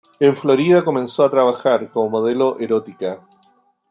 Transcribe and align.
En 0.19 0.35
Florida 0.35 0.83
comenzó 0.83 1.23
a 1.23 1.29
trabajar 1.29 1.91
como 1.91 2.09
modelo 2.09 2.57
erótica. 2.59 3.21